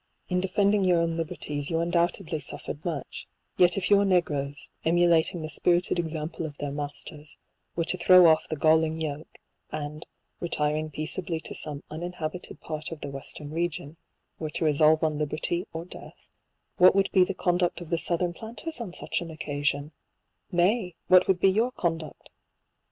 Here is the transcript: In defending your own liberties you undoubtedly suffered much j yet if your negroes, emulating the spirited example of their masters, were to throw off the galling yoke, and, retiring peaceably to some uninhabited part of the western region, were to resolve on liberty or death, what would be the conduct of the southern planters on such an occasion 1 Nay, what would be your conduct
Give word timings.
In 0.29 0.41
defending 0.41 0.83
your 0.83 0.99
own 0.99 1.15
liberties 1.15 1.69
you 1.69 1.79
undoubtedly 1.79 2.39
suffered 2.39 2.83
much 2.83 3.27
j 3.59 3.63
yet 3.65 3.77
if 3.77 3.91
your 3.91 4.03
negroes, 4.03 4.71
emulating 4.83 5.41
the 5.41 5.47
spirited 5.47 5.99
example 5.99 6.43
of 6.43 6.57
their 6.57 6.71
masters, 6.71 7.37
were 7.75 7.85
to 7.85 7.99
throw 7.99 8.25
off 8.25 8.47
the 8.49 8.55
galling 8.55 8.99
yoke, 8.99 9.37
and, 9.71 10.07
retiring 10.39 10.89
peaceably 10.89 11.39
to 11.41 11.53
some 11.53 11.83
uninhabited 11.91 12.61
part 12.61 12.91
of 12.91 13.01
the 13.01 13.11
western 13.11 13.51
region, 13.51 13.95
were 14.39 14.49
to 14.49 14.65
resolve 14.65 15.03
on 15.03 15.19
liberty 15.19 15.67
or 15.71 15.85
death, 15.85 16.29
what 16.77 16.95
would 16.95 17.11
be 17.11 17.23
the 17.23 17.35
conduct 17.35 17.79
of 17.79 17.91
the 17.91 17.99
southern 17.99 18.33
planters 18.33 18.81
on 18.81 18.91
such 18.93 19.21
an 19.21 19.29
occasion 19.29 19.91
1 20.49 20.57
Nay, 20.63 20.95
what 21.09 21.27
would 21.27 21.39
be 21.39 21.47
your 21.49 21.71
conduct 21.71 22.31